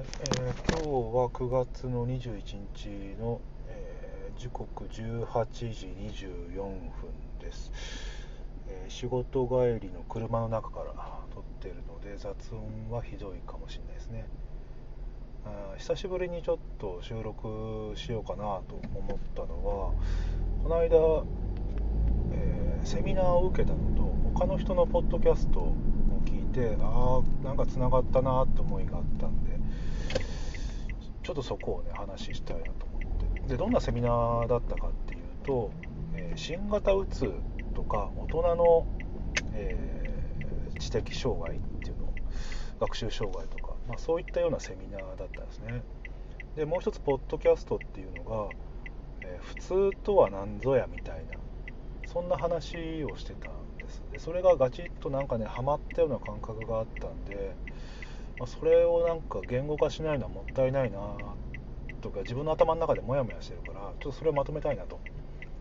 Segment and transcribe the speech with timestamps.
[0.00, 2.42] えー今日は9月の21
[2.74, 2.88] 日
[3.20, 6.80] の、えー時刻18時24分
[7.38, 7.70] です、
[8.68, 10.94] えー仕事帰りの車の中から
[11.34, 14.26] 撮ってるので雑音はひどいかもしれないですね。
[15.44, 19.92] あ久しぶりにちょっと収録しようかなと思ったのは
[20.62, 21.24] この間、
[22.32, 24.02] えセミナーを受けたのと
[24.34, 25.74] 他の人のポッドキャストを
[26.24, 29.59] 聞いてああなんかつながったなって思いがあったんで
[31.22, 32.98] ちょっとそこをね話したいなと思
[33.42, 33.48] って。
[33.48, 35.70] でどんなセミナーだったかっていうと、
[36.14, 37.32] えー新型うつ
[37.74, 38.86] とか大人の、
[39.54, 42.08] えー知的障害っていうの
[42.80, 45.82] 学習障害とか、まあ、そういったようなセミナーだったんですね。
[46.56, 48.54] でもう一つポッドキャストっていうのが、
[49.24, 51.34] えー普通とは何ぞやみたいな
[52.06, 54.02] そんな話をしてたんです。
[54.12, 57.54] でそれがガチッとなんかねハマったような感覚があったんで、
[58.40, 60.98] まあそれをなんか言語化しないのはもったいないな
[62.00, 64.98] とか自分の頭の中でモヤモヤしてるからちょっとそれをまとめたいなと。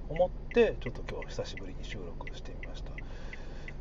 [0.09, 2.91] 思ってちょっと今日は久しぶりに収録してみました。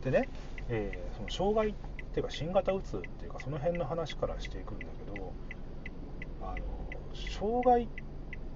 [0.04, 0.28] でね、
[0.68, 1.74] えーその障害っ
[2.12, 5.32] ていうか新型うつっていうかその辺の話からしていくんだけど
[6.42, 6.58] あの
[7.14, 7.88] 障害っ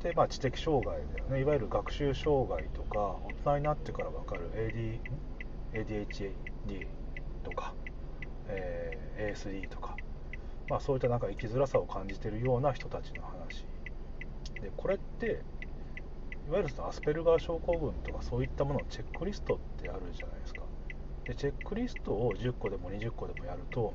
[0.02, 1.40] てまあ知的障害だよね。
[1.40, 2.98] いわゆる学習障害とか
[3.44, 5.00] 大人になってから分かる AD
[5.72, 6.86] ADHD
[7.42, 7.72] とか、
[8.48, 9.96] えー ASD とか、
[10.72, 13.66] まあ、そういったなんか生きづらさを感じているような人たちの話。
[14.62, 15.42] でこれって
[16.48, 20.62] いわゆるアスペルガー症候群とかそういったもののチェックリストってあるじゃないですか。
[21.26, 23.92] でチェックリストを10個でも20個でもやると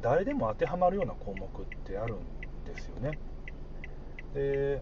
[0.00, 2.18] 誰でも当てはまるような項目ってあるん
[2.64, 3.18] ですよね。
[4.32, 4.80] で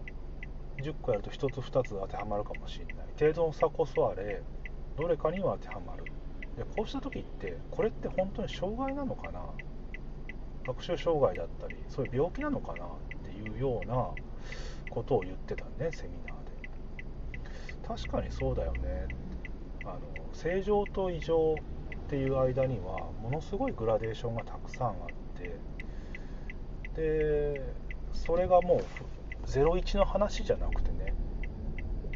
[0.83, 2.93] 10個やると1つ2つ当てはまるかもしれない。
[3.19, 4.43] 程度の差こそあれ
[4.95, 6.03] どれかには当てはまる。
[6.55, 9.39] でこうした時ってこれって本当に障害なのかな
[10.69, 12.87] 学習障害だったりそういう病気なのかなっ
[13.23, 14.09] ていうような
[14.89, 17.87] ことを言ってたねセミナーで。
[17.87, 19.07] 確かにそうだよね。
[19.83, 19.99] あの
[20.33, 24.95] 正常と異常っていう間にはものすごいグラデーションがたくさんあっ
[26.95, 27.73] てで
[28.13, 31.13] それがもう01の話じゃなくてね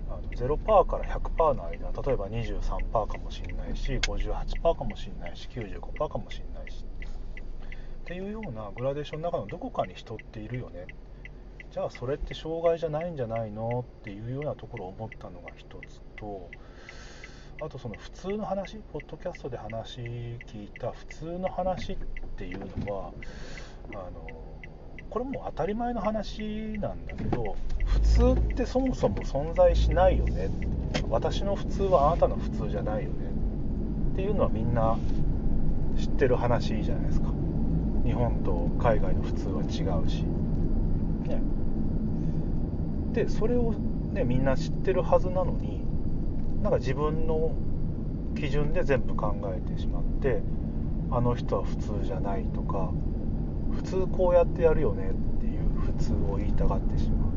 [0.09, 6.85] あの0%から100%の間例えば23%かもしれないし58%かもしれないし95%かもしれないし
[8.03, 10.87] っていうようなグラデーションの中のどこかに人っているよね。
[11.71, 16.49] じゃあそれって障害じゃないんじゃないのっていうようなところを思ったのが一つと
[17.59, 21.97] あとその普通の話ポッドキャストで話聞いた普通の話っ
[22.37, 23.11] ていうのは
[23.93, 24.43] あの
[25.09, 30.49] これも当たり前の話なんだけど普通ってそもそも存在しないよね。
[31.09, 33.31] 私の普通はあなたの普通じゃないよね。
[34.13, 34.95] っていうのはみんな
[35.97, 37.32] 知ってる話じゃないですか。
[38.05, 40.23] 日本と海外の普通は違うし。
[41.27, 41.41] ね。
[43.13, 43.73] でそれを
[44.11, 45.81] ねみんな知ってるはずなのに
[46.61, 47.51] なんか自分の
[48.35, 50.41] 基準で全部考えてしまって
[51.11, 52.91] あの人は普通じゃないとか
[53.71, 57.29] 普通こうやってやるよねっていう普通を言いたがってしまう、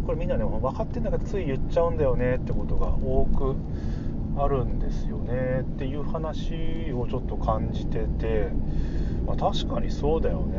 [0.00, 3.56] うん、これみんなね分かってんだけどつい言っちゃうんだよねってことが多く
[4.36, 8.50] あるんですよねっていう話をちょっと感じてて、
[9.26, 10.58] まあ、確かにそうだよね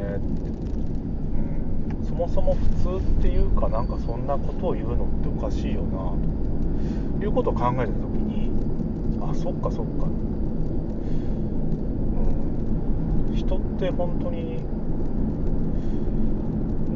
[1.99, 6.13] うんそもそも普通っていうかなんかそんなことを言うのっておかしいよな
[7.19, 8.49] ということを考えた時に
[9.21, 10.09] あそっかそっかう
[13.31, 14.63] ん人って本当に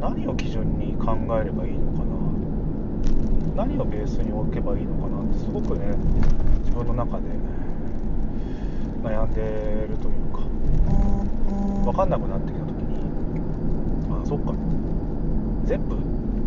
[0.00, 5.94] 何を基準に考えればいいのかな何をベースに置けばいいのかなってすごくね
[6.70, 7.24] 自分の中で
[9.02, 9.42] 悩んで
[9.90, 10.40] るというか
[11.84, 13.10] 分かんなくなってきた時に
[14.10, 14.54] あそっか。
[15.64, 15.96] 全部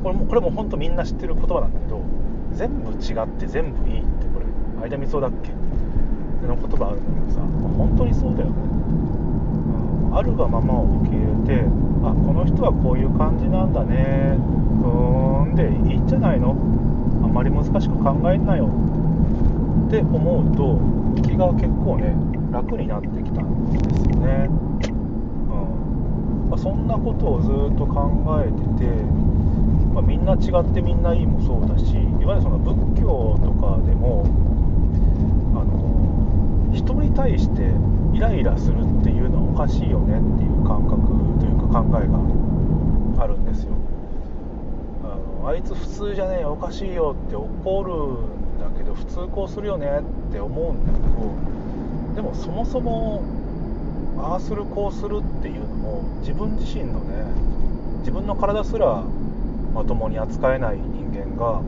[0.01, 2.01] これもこれも本当みんな知ってる言葉なんだけど
[2.53, 4.45] 全部違って全部いいってこれ
[4.81, 5.49] 相田光雄だっけ？
[5.49, 5.53] っ
[6.41, 7.41] ての言葉あるんだけどさ
[7.77, 8.55] 本当にそうだよね、
[10.09, 11.63] うん、あるがままを受け入れて
[12.03, 14.35] あこの人はこういう感じなんだね。
[14.83, 16.51] うーんでいいんじゃないの？
[17.23, 18.67] あんまり難しく考えんなよ。
[19.93, 22.15] って思うと気が結構ね
[22.51, 26.49] 楽になってきたんですよね、うん。
[26.49, 28.09] まあ、そんなことをずっと考
[28.41, 28.89] えてて、
[29.93, 34.25] まあ、みんな違ってみんないいもそうだしいわゆるその仏教とかでも
[35.53, 37.69] あの人に対して
[38.13, 41.05] イライラするっていうのはおかしいよねっていう感覚
[41.39, 43.73] というか考えがあるんですよ。
[45.03, 49.99] あのあいつ普通じゃねえおかしいよって怒るんだけど普通こうするよね
[50.29, 53.23] って思うんだけどでもそもそも
[54.17, 57.25] ああするこうするっていうのも自分自身のね
[57.99, 59.03] 自分の体すら
[59.73, 61.61] まともに扱えない人間が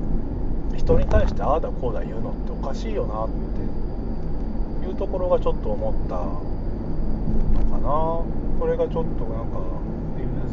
[0.77, 3.30] 人に対してああだこうだ言うのっておかしいよなっ
[4.81, 6.41] ていうところがちょっと思ったの
[7.71, 8.45] かな。
[8.59, 9.59] それがちょっとなんか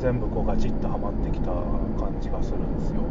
[0.00, 3.03] 全部こうガチッとはまってきた感じがするんですよ。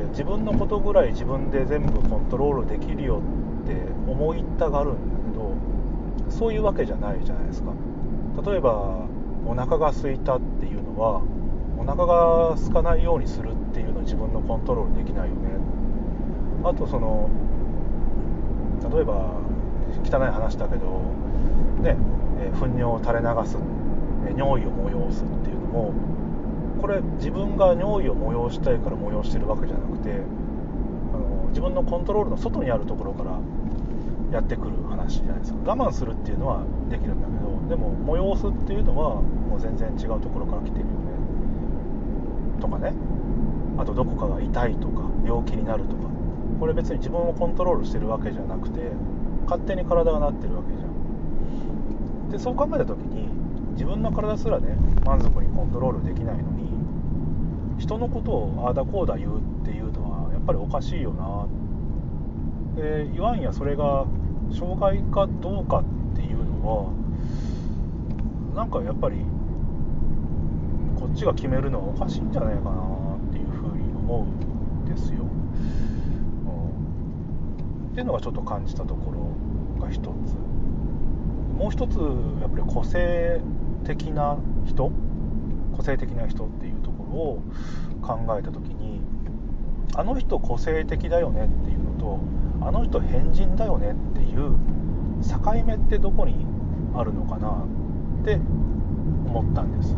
[0.00, 3.20] で自分のことぐらい自分で全部コントロールできるよ
[3.64, 3.74] って
[4.10, 5.54] 思いたがるんだけど
[6.30, 7.72] そういうわけじゃないじゃないですか。
[8.46, 9.06] 例えば
[9.46, 11.22] お腹が空いたっていうのは
[11.76, 15.50] お腹が空かないようにするっていうの自分のコントロールできないよね。
[16.64, 17.28] あとその
[18.92, 19.34] 例えば
[20.04, 21.02] 汚い話だけど
[21.82, 21.96] ね、
[22.40, 23.56] え糞尿を垂れ流す、
[24.28, 25.92] え尿意を催すっていうのも
[26.80, 30.14] これ自分が尿意を催したいから催してるわけじゃなくてあ
[31.18, 33.38] の自分のコントロールの外にあるところから
[34.32, 35.58] やってくる話じゃないですか。
[35.72, 40.90] 我慢するっていうのはできるんだけどでも催すっていうのはもう全然違うところから来てるよね。
[42.60, 42.94] とかね。
[43.78, 46.08] あとどこかが痛いとか病気になるとか。
[46.58, 48.92] これ別に自分をコントロールしてるわけじゃなくて
[49.44, 52.30] 勝手に体がなってるわけじゃん。
[52.30, 53.28] でそう考えた時に
[53.72, 56.69] 自分の体すらね満足にコントロールできないのに
[57.80, 61.48] 人のことをああだこうだ言うっていうのはやっぱりおかしいよな。
[62.76, 64.06] で言わんやそれが
[64.52, 65.84] 障害かどうかっ
[66.14, 66.92] ていうの
[68.54, 69.16] はなんかやっぱり
[70.98, 75.28] こっちが決めるのはおかしいんじゃないかなっていうふうに思うんですよ、うん、
[77.92, 80.06] っていうのがちょっと感じたところが一つ。
[81.58, 81.96] もう一つ
[82.40, 83.40] やっぱり個性
[83.84, 84.36] 的な
[84.66, 84.90] 人？
[85.76, 86.79] 個性的な人っていう
[87.10, 87.42] を
[88.02, 89.00] 考えた時に
[89.96, 92.20] あの人個性的だよねっていうのと
[92.62, 94.56] あの人変人だよねっていう
[95.28, 96.46] 境目ってどこに
[96.94, 97.64] あるのかな
[98.22, 98.34] って
[99.26, 99.96] 思ったんです。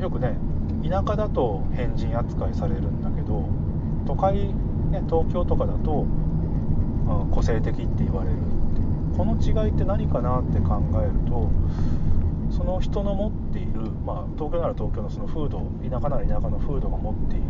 [0.00, 0.36] よくね
[0.82, 3.44] 田舎だと変人扱いされるんだけど
[4.06, 4.34] 都会、
[4.90, 6.06] ね、東京とかだと、
[7.08, 8.36] うん、個性的って言われる。
[9.16, 11.50] この違いって何かなって考えると
[12.60, 17.44] その人の持っている、まあ、東京なら東京のその風土田舎なら田舎の風土が持っている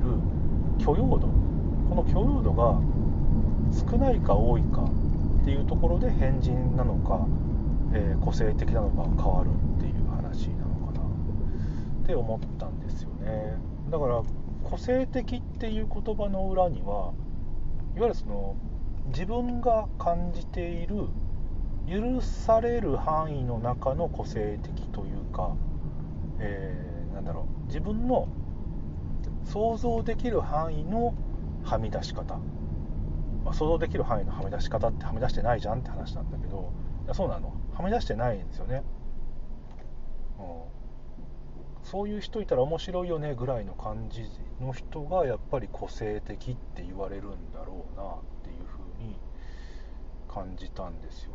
[0.78, 1.26] 許容度。
[1.88, 2.80] この許容度が
[3.72, 4.84] 少ないか多いか
[5.42, 7.26] っていうところで変人なのか、
[7.92, 11.00] えー、個性的なのか変わるっていう話なのかな。
[12.04, 13.56] って思ったんですよね。
[13.90, 14.22] だから
[14.62, 17.12] 個性的っていう言葉の裏には
[17.96, 18.54] いわゆるその
[19.08, 21.08] 自分が感じている
[21.88, 25.54] 許される範囲の中の個性的というか、
[26.38, 28.28] えー、なんだろう自分の
[29.44, 31.14] 想像できる範囲の
[31.64, 32.36] はみ出し方、
[33.44, 36.72] まあ、想像できる範囲のはみ出し方ってはみ出してないじゃんって話なんだけど
[37.04, 37.52] いやそうなの。
[37.74, 38.82] はみ出してないんですよね、
[40.38, 40.44] うん、
[41.82, 44.24] そういう人いたら面白いよねぐらいの感じ
[44.60, 49.16] の人がやっぱり個性的って言われるんだろうなっていうふうに
[50.32, 51.34] 感じたんですよね、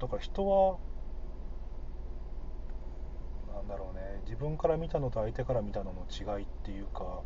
[0.00, 0.76] だから人は
[3.54, 7.20] なんだろうね自分から見たのと相手から見たのの違いっていうか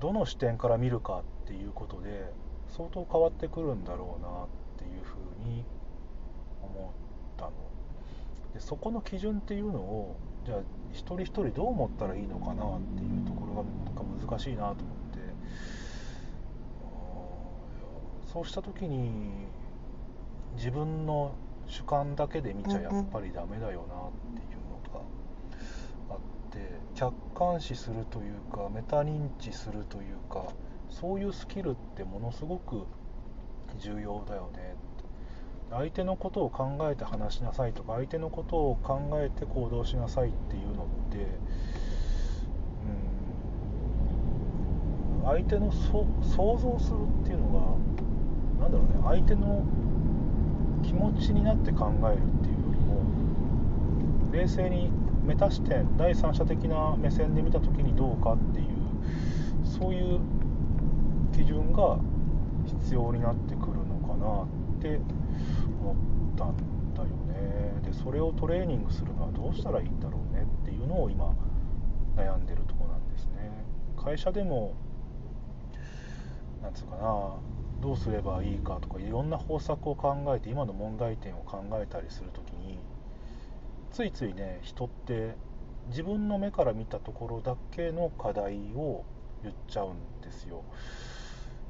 [0.00, 2.30] どの視点から見るかっていうことで
[2.68, 4.48] 相当変わってくるんだろうなっ
[4.78, 5.64] ていうふうに
[6.62, 7.52] 思ったの。
[8.52, 10.58] でそこの基準っていうのをじゃあ
[10.92, 13.64] 一人一人どう思ったらいいのかなっていうところが
[14.26, 14.88] 難しいなと思って
[18.32, 19.46] そうした時に
[20.56, 21.34] 自分の
[21.66, 23.94] 主観だけで見ちゃやっぱりダメだよな
[24.40, 25.00] っていうのが
[26.10, 26.18] あっ
[26.50, 26.58] て
[26.94, 30.44] 客観視するというかメタ認知するというか
[30.90, 32.84] そういうスキルってものすごく
[33.78, 34.74] 重要だよね
[35.70, 41.18] 相手のことを考えて話しなさいとか相手のことを考えて行動しなさいっていうのって
[45.22, 46.06] うん相手の想
[46.58, 47.87] 像するっていうのが
[48.68, 49.64] んだろうね相手の
[50.82, 53.02] 気持ちになって考えるっていうよりも
[54.32, 54.90] 冷静に
[55.24, 58.66] メタ視点第三者的な目線で見た時にどうかっていう
[59.64, 60.20] そういう
[61.32, 61.98] 基準が
[62.66, 64.46] 必要になってくるのかなっ
[64.80, 65.00] て
[65.80, 65.96] 思っ
[66.36, 66.56] たん
[66.94, 67.80] だよね。
[67.82, 71.34] でそれをトレーニングするのはどうしたらいいんだろうねっていうのを今
[72.16, 73.50] 悩んでるとこなんですね。
[73.96, 74.74] 会社でも
[76.62, 77.34] なんつうかな
[77.80, 82.78] どうすればいいかとかいろんな方策を考えて今の問題点を考えたりする時に
[83.92, 85.36] ついついね人って
[85.88, 89.04] 自分の目から見たところだけの課題を
[89.42, 90.64] 言っちゃうんですよ。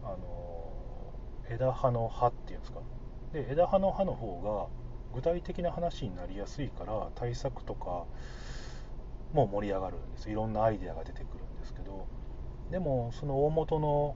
[0.03, 0.73] あの
[1.51, 2.81] 枝葉の葉っていうんですか。
[3.33, 4.67] で枝葉の葉の方が
[5.15, 8.05] 具体的な話になりやすいから対策とか
[9.33, 10.31] も盛り上がるんです。
[10.31, 12.07] いろんなアイデアが出てくるんですけど。
[12.71, 14.15] でもその大元の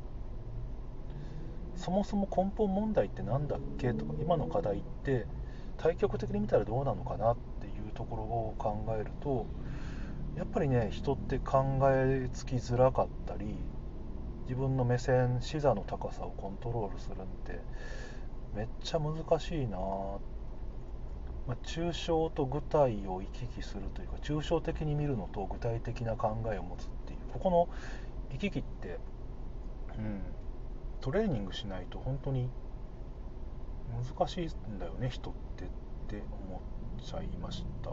[1.76, 5.26] そもそも根本問題って何だっけとか今の課題って
[5.78, 9.46] 対極的に見たらどうなのかなっていうところを考えると
[10.36, 13.56] やっぱりね人って考えつきづらかったり
[14.44, 17.60] 自分の目線視座の高さをコントロールするんで
[18.54, 27.68] めっちゃ難しいな、まあ、抽象と具体を行き来するというか抽象的に見るのと具体的な考えを持つっていうここの
[28.32, 28.98] 行き来って、
[29.98, 30.20] うん、
[31.02, 32.48] トレーニングしないと本当に
[34.16, 35.66] 難しいんだよね人ってっ
[36.08, 36.60] て思っ
[37.04, 37.90] ちゃいました、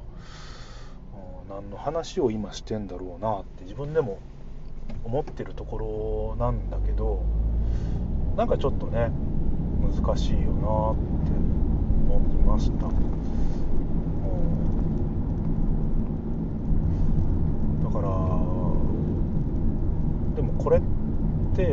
[1.49, 4.19] 何の話を今してんだろうなって自分でも
[5.03, 7.23] 思ってるところなんだけど
[8.35, 9.11] なんかちょっとね
[9.81, 11.31] 難しいよなって
[12.09, 12.93] 思いました、うん、
[17.83, 18.07] だから
[20.35, 20.81] でもこれっ
[21.55, 21.65] て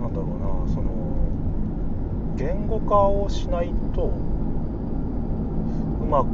[0.00, 0.90] なんだろうなその
[2.36, 4.06] 言語化をしないと
[6.00, 6.28] うまく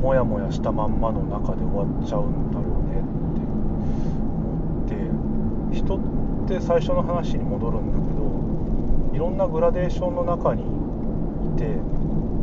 [0.00, 6.00] モヤモヤしたまんまの中で終わっちゃうんだろうねって思って人っ
[6.46, 11.78] て最初の話に戻るんだけどいろんなグラデーションの中にいて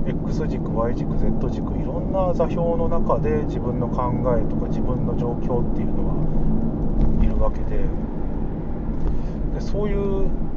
[0.10, 7.86] X 軸 Y 軸 Z 軸いろんな座標の中で自分の考えとか自分の状況っていうのはいるわけで
[9.54, 10.51] でそういう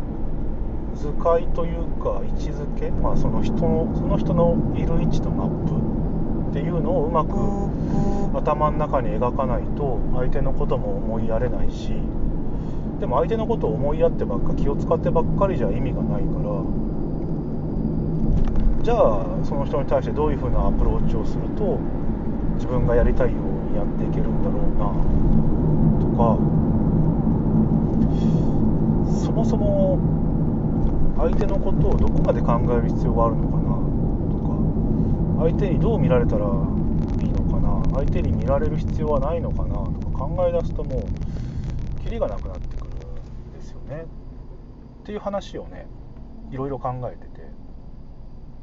[0.94, 7.34] 図解というか位置づけ、まあ、その人のその人のいる位置のマップっていうのをうまく
[8.38, 11.92] 頭の中に描かないと相手のことも思いやれないし
[13.00, 16.62] でも相手のことを思いやってばっか気を使ってばっかりじゃ意味がないから
[18.82, 21.78] じゃあその人に対してどういうふうなアプローチをすると
[22.54, 24.86] 自分がやりたいようにやっていけるんだろうな
[26.00, 26.38] とか
[29.24, 30.23] そもそも
[31.16, 33.62] 相手のことをどこまで考える必要があるのかな
[34.32, 34.38] と
[35.38, 35.44] か。
[35.44, 36.52] 相手にどう見られたらいい
[37.32, 44.06] のかな相手に見られる必要はないのかなとか考え出すともうキリがなくなってくるんですよね。
[45.02, 45.86] っていう話をね
[46.50, 47.44] いろいろ考えてて。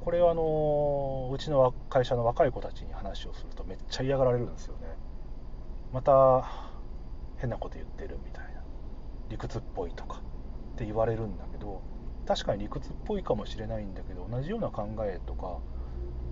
[0.04, 4.88] これはあのうちの会社の若い子たちに話をするとめっちゃ嫌がられるんですよね。
[5.94, 6.44] また
[7.38, 8.64] 変なこと言ってるみたいな。
[9.30, 10.18] 理屈っぽいとか
[10.74, 11.84] って言われるんだけど
[12.26, 15.60] 確かに理屈っぽいかもしれないんだけど同じような考えとか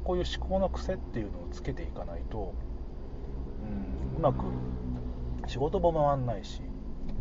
[0.03, 2.53] こういう思考の癖っていうのをつけていかないと、
[4.15, 4.45] うん、うまく
[5.47, 6.61] 仕事も回んないし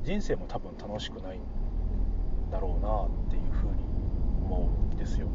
[0.05, 1.41] 人生も多分楽しくないん
[2.51, 3.85] だろうなっていうふうに
[4.45, 5.29] 思うんですよ。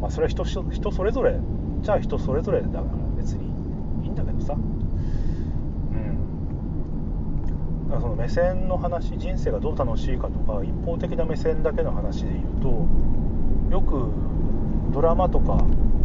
[0.00, 1.38] まあ、それは人人それぞれ
[1.82, 2.84] じゃあ人それぞれだから
[3.16, 3.44] 別に
[4.02, 4.62] いいんだけどさだか
[5.98, 12.86] らその目線の話人生がどう楽しいかとか一方的な目線だけの話で言うと
[13.74, 14.12] よく
[14.92, 15.64] ドラマとか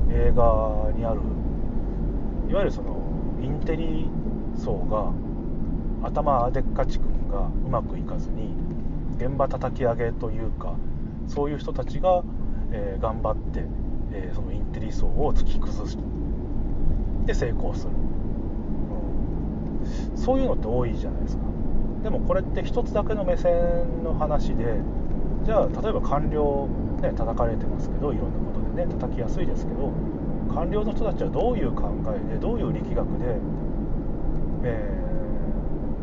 [0.09, 1.21] 映画にある
[2.49, 2.97] いわゆるその
[3.41, 4.07] インテリ
[4.57, 5.11] 層が
[6.07, 8.53] 頭でっかちくんがうまくいかずに
[9.17, 10.75] 現場叩き上げというか
[11.27, 12.23] そういう人たちが、
[12.71, 13.63] えー、頑張って、
[14.11, 15.97] えー、そのインテリ層を突き崩す。
[17.25, 17.91] で成功する、
[19.81, 21.54] うん、そういうのって多いじゃないですか。
[22.05, 24.77] でもこれって一つだけの目線の話で
[25.43, 26.69] じゃあ例えば官僚
[27.01, 29.91] ね叩かれてますけどいろんなことでね叩きやすいですけど
[30.53, 33.39] 官僚の人たちはどういう考えでどういう力学で、
[34.65, 35.01] え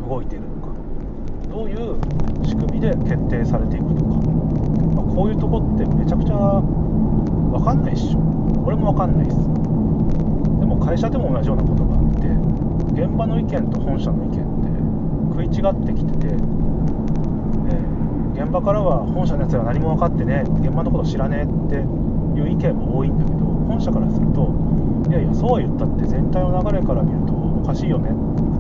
[0.03, 0.75] ー、動いているのか
[1.49, 1.95] どういう
[2.45, 8.19] 仕組みで決定されていくのか、まあ、こういうとこってめちゃくちゃ分かんないっしょ。
[8.67, 9.37] 俺も分かんないっす。
[9.37, 12.27] でも会社でも同じようなことがあって
[12.91, 14.72] 現場の意見と本社の意見って
[15.43, 21.83] 食い違ってきてて、えー、現場からは本社のやつら何も分かってね現場のこと知らねえって
[22.39, 24.55] いう意見も多いんだけど本社からすると
[25.11, 28.11] いやいやそうは言ったって全体の流れから見るとおかしいよね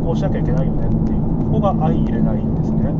[0.03, 1.23] こうしなきゃいけないよねっていう
[1.55, 2.91] ここが相入れないんですね。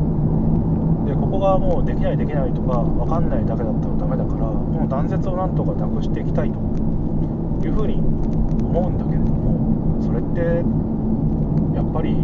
[1.03, 6.59] でここがもうできないできないとか分かんないだけだったらダメだからもう断絶をなんとかなくしていきたいと
[7.67, 7.99] いうふうに
[8.63, 10.63] 思うんだけれどもそれって
[11.75, 12.15] やっぱり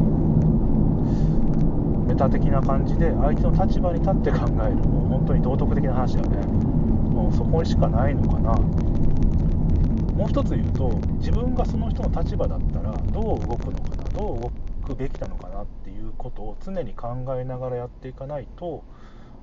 [2.18, 4.74] タ的な感じで相手の立場に立って考える。
[4.76, 6.46] もう本当に道徳的な話だね。
[6.46, 8.52] もうそこにしかないのかな。
[8.52, 14.04] もう一つ言うと自分がその人の立場だったらどう動くのかな。
[14.18, 14.50] どう動
[14.86, 15.62] くべきなのかな。
[15.62, 18.82] っていうことを常に考えながらやっていかないと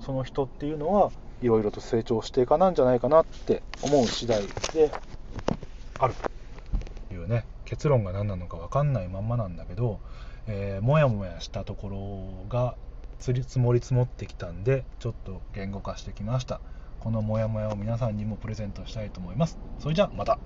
[0.02, 4.42] その人っていうのはいろいろと成長していかなんじゃないかなって思う次第
[4.74, 4.92] で
[6.00, 6.14] ある。
[7.10, 10.00] というね結論が何なのか分かんないまんまなんだけど、
[10.48, 12.76] えー、もやもやしたところが
[13.20, 16.60] 積もり積もってきたんでちょっと言語化してきました。
[17.00, 19.58] このモヤモヤを皆さんにもプレゼントしたいと思います。
[19.80, 20.40] それじゃあまた。